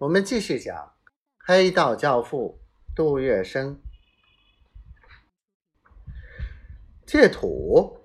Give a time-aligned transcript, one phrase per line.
[0.00, 0.94] 我们继续讲
[1.44, 2.60] 黑道教父
[2.94, 3.78] 杜月笙
[7.04, 7.98] 借土。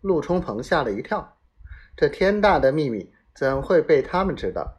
[0.00, 1.38] 陆冲鹏吓了一跳，
[1.94, 4.78] 这天大的秘密怎会被他们知道？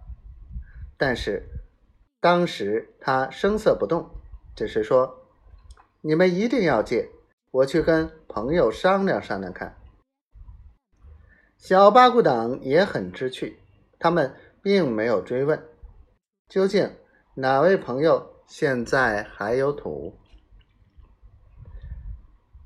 [0.97, 1.47] 但是
[2.19, 4.09] 当时他声色不动，
[4.53, 5.28] 只是说
[6.01, 7.09] ：“你们一定要借，
[7.51, 9.78] 我去跟朋友商量商量看。”
[11.57, 13.59] 小八股党也很知趣，
[13.97, 15.71] 他们并没有追问。
[16.52, 16.98] 究竟
[17.34, 20.20] 哪位朋友现在还有土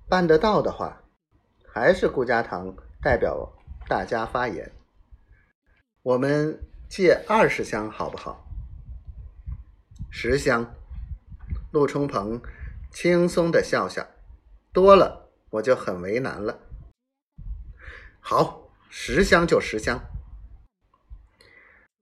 [0.10, 1.04] 办得到的话，
[1.72, 3.54] 还是顾家堂代表
[3.88, 4.72] 大家发言。
[6.02, 6.60] 我们
[6.90, 8.44] 借二十箱好不好？
[10.10, 10.74] 十箱。
[11.72, 12.42] 陆冲鹏
[12.90, 14.08] 轻松的笑笑，
[14.74, 16.60] 多了我就很为难了。
[18.20, 20.00] 好，十箱就十箱。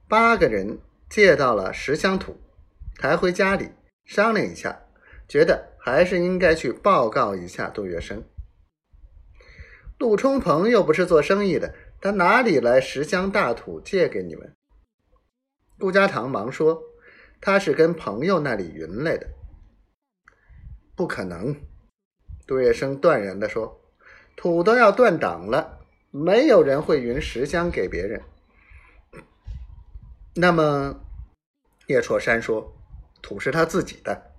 [0.08, 0.80] 八个人。
[1.13, 2.38] 借到了十箱土，
[2.95, 3.70] 抬回家里
[4.04, 4.82] 商量一下，
[5.27, 8.24] 觉得还是应该去报告一下杜月笙。
[9.99, 14.55] 陆冲鹏又不是做生意的，他哪里来十箱大土借给你们？
[15.77, 16.82] 顾家堂忙说
[17.40, 19.27] ：“他是跟朋友那里匀来的。”
[20.98, 21.55] 不可能，
[22.48, 23.79] 杜月笙断然的说
[24.35, 25.77] ：“土都要断档了，
[26.10, 28.20] 没有人会匀十箱给别人。”
[30.35, 30.99] 那么，
[31.85, 32.76] 叶绰山说
[33.21, 34.31] ：“土是他自己的，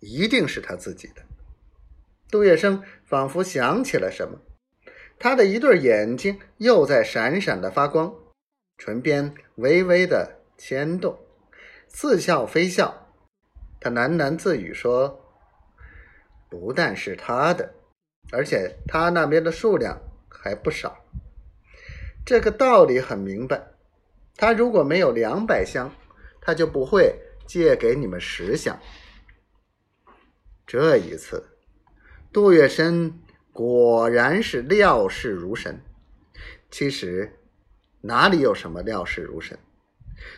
[0.00, 1.22] 一定是他自己的。”
[2.30, 4.38] 杜月笙仿佛想起了什么，
[5.18, 8.14] 他的一对眼睛又在闪闪的发光，
[8.76, 11.18] 唇边微微的牵动，
[11.88, 13.14] 似笑非笑。
[13.80, 15.24] 他喃喃自语说
[16.50, 17.72] ：“不但是他的，
[18.30, 21.02] 而且他那边的数量还不少。
[22.26, 23.68] 这个道理很明白。”
[24.36, 25.90] 他如果没有两百箱，
[26.40, 28.78] 他就不会借给你们十箱。
[30.66, 31.42] 这一次，
[32.32, 33.12] 杜月笙
[33.52, 35.80] 果然是料事如神。
[36.70, 37.38] 其实
[38.02, 39.58] 哪里有什么料事如神，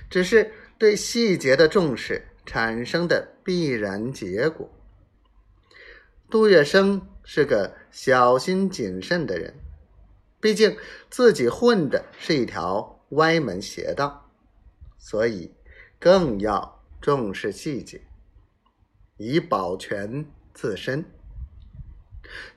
[0.09, 4.71] 只是对细节的重视产生的必然结果。
[6.31, 9.55] 杜月笙是个小心谨慎的人，
[10.41, 10.77] 毕竟
[11.11, 12.98] 自己混的是一条。
[13.11, 14.31] 歪门邪道，
[14.99, 15.53] 所以
[15.99, 18.03] 更要重视细节，
[19.17, 21.05] 以保全自身。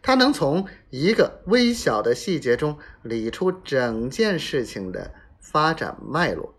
[0.01, 6.53] 他能从一个微小的细节中理出整件事情的发展脉络，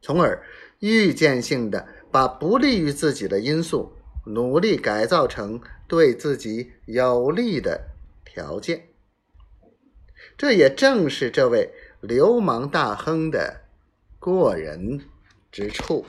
[0.00, 0.44] 从而
[0.80, 3.92] 预见性的把不利于自己的因素
[4.24, 7.90] 努力改造成对自己有利的
[8.24, 8.88] 条件。
[10.36, 11.72] 这也正是这位。
[12.06, 13.62] 流氓大亨的
[14.20, 15.00] 过人
[15.50, 16.06] 之处。